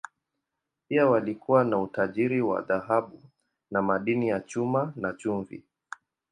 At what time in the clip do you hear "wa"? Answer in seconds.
2.41-2.61